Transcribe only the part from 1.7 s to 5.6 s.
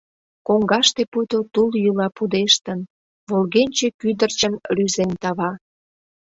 йӱла пудештын— волгенче кӱдырчым рӱзен тава.